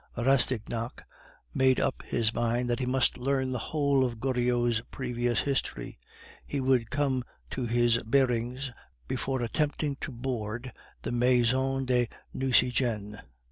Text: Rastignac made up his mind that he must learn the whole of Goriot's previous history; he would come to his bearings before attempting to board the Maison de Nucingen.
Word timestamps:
Rastignac 0.17 1.05
made 1.53 1.79
up 1.79 2.01
his 2.01 2.33
mind 2.33 2.71
that 2.71 2.79
he 2.79 2.87
must 2.87 3.19
learn 3.19 3.51
the 3.51 3.59
whole 3.59 4.03
of 4.03 4.19
Goriot's 4.19 4.81
previous 4.89 5.41
history; 5.41 5.99
he 6.43 6.59
would 6.59 6.89
come 6.89 7.23
to 7.51 7.67
his 7.67 7.99
bearings 8.01 8.71
before 9.07 9.43
attempting 9.43 9.97
to 9.97 10.11
board 10.11 10.73
the 11.03 11.11
Maison 11.11 11.85
de 11.85 12.09
Nucingen. 12.33 13.21